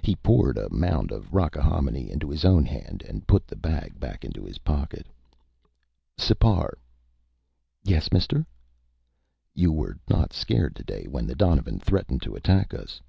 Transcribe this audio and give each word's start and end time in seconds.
He 0.00 0.16
poured 0.16 0.56
a 0.56 0.70
mound 0.72 1.12
of 1.12 1.30
rockahominy 1.34 2.08
into 2.08 2.30
his 2.30 2.42
own 2.42 2.64
hand 2.64 3.02
and 3.02 3.26
put 3.26 3.46
the 3.46 3.54
bag 3.54 4.00
back 4.00 4.24
into 4.24 4.46
his 4.46 4.56
pocket. 4.60 5.06
"Sipar." 6.16 6.78
"Yes, 7.84 8.10
mister?" 8.10 8.46
"You 9.54 9.70
were 9.70 9.98
not 10.08 10.32
scared 10.32 10.74
today 10.74 11.06
when 11.06 11.26
the 11.26 11.34
donovan 11.34 11.78
threatened 11.80 12.22
to 12.22 12.34
attack 12.34 12.72
us." 12.72 13.02